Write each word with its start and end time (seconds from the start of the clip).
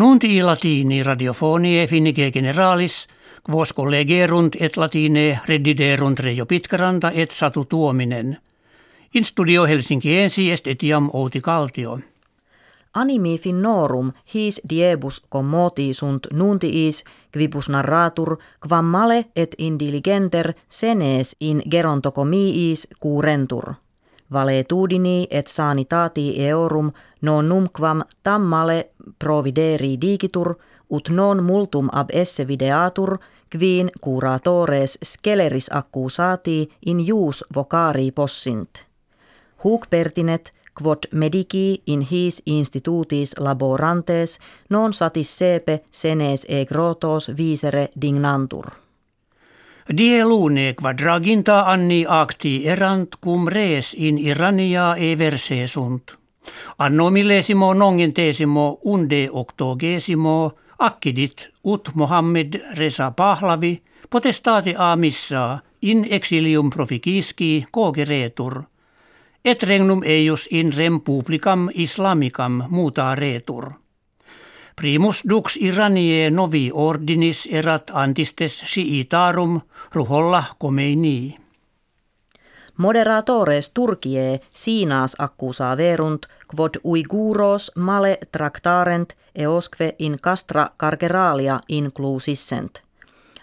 Nunti 0.00 0.42
latini 0.42 1.02
radiofonie 1.02 1.86
finnige 1.86 2.30
generalis, 2.30 3.06
quos 3.50 3.74
collegerunt 3.74 4.56
et 4.60 4.76
latine 4.76 5.40
rediderunt 5.48 6.20
Reijo 6.20 6.46
Pitkaranta 6.46 7.10
et 7.10 7.30
Satu 7.30 7.64
Tuominen. 7.64 8.38
In 9.14 9.24
studio 9.24 9.66
Helsinkiensi 9.66 10.50
est 10.50 10.66
etiam 10.66 11.10
Outi 11.12 11.40
Kaltio. 11.40 11.98
Animi 12.94 13.38
finnorum 13.38 14.12
his 14.34 14.62
diebus 14.70 15.20
commoti 15.30 15.94
sunt 15.94 16.26
nuntiis 16.32 17.04
quibus 17.32 17.68
narratur 17.68 18.36
quam 18.68 18.84
male 18.84 19.24
et 19.36 19.54
indiligenter 19.58 20.52
senes 20.68 21.36
in 21.40 21.62
gerontocomiis 21.70 22.88
curentur. 23.02 23.74
Valetudini 24.32 25.26
et 25.30 25.46
sanitati 25.46 26.34
eorum 26.46 26.92
non 27.22 27.48
numquam 27.48 28.02
tam 28.22 28.42
male 28.42 28.90
provideri 29.18 30.00
digitur 30.00 30.54
ut 30.90 31.08
non 31.08 31.42
multum 31.42 31.88
ab 31.92 32.08
esse 32.12 32.46
videatur 32.46 33.18
quin 33.50 33.90
curatores 34.00 34.98
sceleris 35.02 35.68
accusati 35.70 36.70
in 36.86 36.98
jus 37.06 37.44
vocari 37.54 38.12
possint. 38.12 38.86
Huc 39.64 39.86
pertinet 39.90 40.52
quod 40.74 41.08
medici 41.12 41.82
in 41.86 42.06
his 42.12 42.42
institutis 42.46 43.34
laborantes 43.38 44.38
non 44.68 44.92
satis 44.92 45.38
sepe 45.38 45.82
senes 45.90 46.46
e 46.48 46.64
grotos 46.64 47.32
visere 47.36 47.88
dignantur. 48.00 48.89
Die 49.88 50.24
lune 50.24 50.74
quadraginta 50.74 51.64
anni 51.64 52.04
acti 52.08 52.66
erant 52.66 53.16
cum 53.20 53.48
res 53.48 53.94
in 53.94 54.18
Irania 54.18 54.94
e 54.96 55.16
verse 55.16 55.66
sunt. 55.66 56.18
Anno 56.76 57.10
millesimo 57.10 57.72
nongentesimo 57.72 58.78
unde 58.82 59.28
octogesimo 59.30 60.52
accidit 60.76 61.50
ut 61.62 61.90
Mohammed 61.94 62.60
Reza 62.74 63.10
Pahlavi 63.10 63.82
potestate 64.08 64.74
a 64.76 64.96
missa 64.96 65.62
in 65.80 66.06
exilium 66.10 66.70
proficiski 66.70 67.66
cogeretur– 67.70 68.64
et 69.44 69.62
regnum 69.62 70.02
eius 70.04 70.46
in 70.50 70.72
rem 70.72 71.00
publicam 71.00 71.68
islamicam 71.74 72.62
muta 72.68 73.14
retur. 73.14 73.79
Primus 74.80 75.22
dux 75.28 75.56
Iranie 75.60 76.30
novi 76.30 76.70
ordinis 76.72 77.48
erat 77.52 77.90
antistes 77.92 78.62
siitarum 78.66 79.60
ruholla 79.92 80.44
komeini. 80.58 81.36
Moderatores 82.76 83.68
Turkie 83.68 84.40
sinas 84.52 85.16
accusa 85.18 85.76
verunt 85.76 86.26
quod 86.56 86.80
uiguros 86.84 87.72
male 87.74 88.18
tractarent 88.32 89.12
eosque 89.34 89.94
in 89.98 90.16
castra 90.22 90.70
cargeralia 90.76 91.60
inclusissent. 91.68 92.82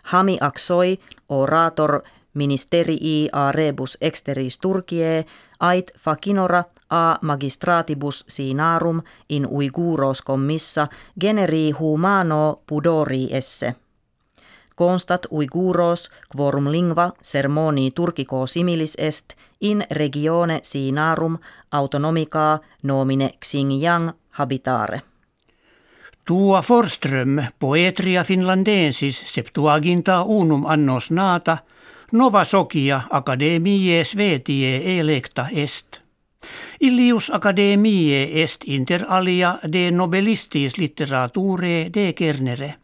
Hami 0.03 0.37
axoi 0.41 0.97
orator 1.29 2.01
ministerii 2.33 3.29
a 3.31 3.51
rebus 3.51 3.97
exteris 4.01 4.57
Turkie 4.57 5.25
ait 5.59 5.91
facinora 5.97 6.63
a 6.89 7.15
magistratibus 7.21 8.25
sinarum 8.27 9.01
in 9.29 9.47
uiguros 9.47 10.21
commissa 10.21 10.87
generi 11.21 11.71
humano 11.71 12.61
pudori 12.67 13.27
esse. 13.31 13.75
Constat 14.75 15.25
uiguros 15.31 16.11
quorum 16.35 16.71
lingua 16.71 17.11
sermoni 17.21 17.91
turcico 17.91 18.47
similis 18.47 18.95
est 18.97 19.33
in 19.61 19.85
regione 19.91 20.59
sinarum 20.63 21.37
autonomica 21.71 22.59
nomine 22.83 23.29
Xinjiang 23.45 24.11
habitare. 24.29 25.01
Tua 26.25 26.61
Forström 26.61 27.43
poetria 27.59 28.23
finlandensis 28.23 29.23
septuaginta 29.25 30.23
unum 30.23 30.65
annos 30.65 31.11
nata– 31.11 31.57
Nova 32.11 32.43
Socia 32.45 33.01
Academiae 33.09 34.03
Svetie 34.03 34.99
electa 34.99 35.49
est. 35.51 36.01
Illius 36.79 37.29
Academiae 37.29 38.43
est 38.43 38.63
inter 38.67 39.03
alia 39.09 39.59
de 39.71 39.91
nobelistis 39.91 40.77
literature 40.77 41.89
de 41.93 42.13
kernere. 42.13 42.75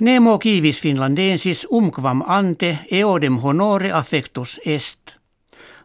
Nemo 0.00 0.38
kivis 0.38 0.80
finlandensis 0.80 1.66
umquam 1.70 2.22
ante 2.26 2.78
eodem 2.90 3.36
honore 3.44 3.92
affectus 3.92 4.60
est. 4.64 5.18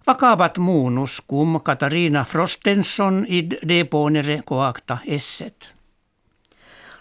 Vakavat 0.08 0.58
muunus 0.58 1.22
cum 1.28 1.60
Katarina 1.60 2.24
Frostenson 2.24 3.26
id 3.28 3.60
deponere 3.68 4.42
coacta 4.46 4.98
esset. 5.06 5.79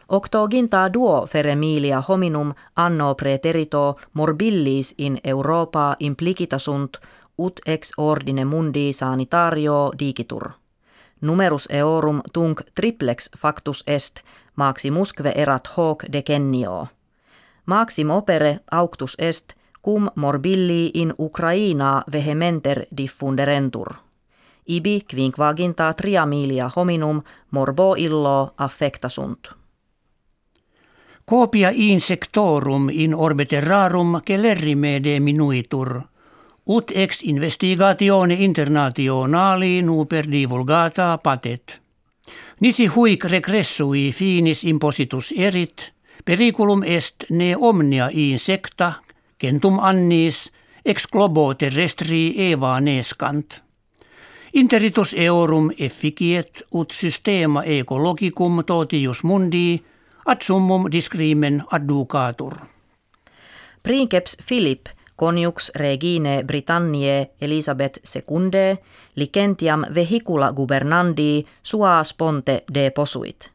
Octoginta 0.09 0.93
duo 0.93 1.27
feremilia 1.27 2.03
hominum 2.09 2.53
anno 2.77 3.15
preterito 3.15 3.97
morbillis 4.13 4.95
in 4.99 5.19
Europa 5.25 5.97
implicita 5.99 6.59
sunt 6.59 6.99
ut 7.39 7.61
ex 7.67 7.93
ordine 7.97 8.45
mundi 8.45 8.93
sanitario 8.93 9.91
digitur. 9.99 10.51
Numerus 11.21 11.69
eorum 11.71 12.21
tunc 12.33 12.61
triplex 12.75 13.31
factus 13.39 13.85
est 13.87 14.21
maximusque 14.57 15.33
erat 15.35 15.69
hoc 15.77 16.05
decennio. 16.13 16.87
Maxim 17.67 18.11
opere 18.11 18.61
auctus 18.71 19.17
est 19.19 19.53
cum 19.85 20.11
morbilli 20.15 20.91
in 20.95 21.15
Ukraina 21.19 22.03
vehementer 22.13 22.87
diffunderentur. 22.97 23.95
Ibi 24.67 25.01
quinquaginta 25.11 25.93
triamilia 25.95 26.71
hominum 26.77 27.23
morbo 27.51 27.95
illo 27.99 28.55
affecta 28.57 29.09
sunt. 29.09 29.59
Copia 31.28 31.71
insectorum 31.75 32.89
in 32.91 33.15
orbite 33.15 33.61
rarum 33.61 34.15
celerrime 34.25 35.00
de 35.05 35.21
minuitur, 35.21 35.91
ut 36.66 36.93
ex 36.94 37.21
investigatione 37.22 38.34
internationali 38.34 39.83
nuper 39.83 40.25
divulgata 40.33 41.19
patet. 41.19 41.81
Nisi 42.61 42.87
huic 42.87 43.25
regressui 43.25 44.12
finis 44.12 44.65
impositus 44.65 45.34
erit, 45.37 45.93
periculum 46.25 46.83
est 46.83 47.28
ne 47.31 47.53
omnia 47.56 48.09
insecta, 48.12 48.93
centum 49.39 49.78
annis, 49.81 50.49
ex 50.84 51.06
globo 51.12 51.55
terrestri 51.55 52.22
eva 52.49 52.81
nescant. 52.81 53.60
Interitus 54.55 55.12
eorum 55.12 55.69
efficiet 55.77 56.65
ut 56.72 56.91
systema 56.91 57.65
ecologicum 57.65 58.65
totius 58.65 59.22
mundi– 59.25 59.69
ad 60.28 60.41
summum 60.43 60.84
discrimen 60.93 61.62
adducatur. 61.71 62.55
Princeps 63.83 64.37
Philip 64.49 64.87
conjux 65.16 65.71
regine 65.75 66.44
Britanniae 66.47 67.27
Elisabeth 67.41 67.97
II 68.16 68.78
licentiam 69.16 69.84
vehicula 69.94 70.53
gubernandi 70.53 71.47
sua 71.62 72.05
sponte 72.05 72.65
deposuit. 72.75 73.50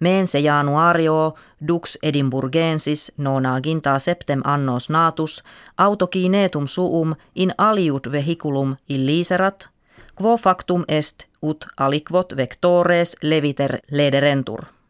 Mense 0.00 0.40
januario 0.40 1.34
dux 1.68 1.98
Edinburgensis 2.02 3.12
nonaginta 3.16 3.98
septem 3.98 4.40
annos 4.44 4.90
natus 4.90 5.42
autokinetum 5.78 6.66
suum 6.66 7.14
in 7.34 7.54
aliut 7.58 8.12
vehiculum 8.12 8.76
illiserat, 8.88 9.68
quo 10.14 10.36
factum 10.36 10.84
est 10.88 11.26
ut 11.42 11.66
aliquot 11.76 12.36
vectores 12.36 13.16
leviter 13.22 13.78
lederentur. 13.90 14.81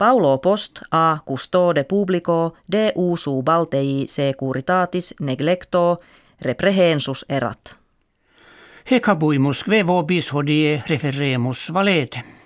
Paulo 0.00 0.38
post 0.38 0.80
a 0.90 1.18
custode 1.24 1.84
publico 1.84 2.54
de 2.72 2.92
usu 2.94 3.42
baltei 3.42 4.06
securitatis 4.06 5.14
neglecto 5.20 5.98
reprehensus 6.40 7.24
erat. 7.28 7.76
Hecabuimus 8.90 9.60
kve 9.64 9.82
vobis 9.86 10.32
hodie 10.32 10.82
referemus 10.88 11.68
valete. 11.74 12.39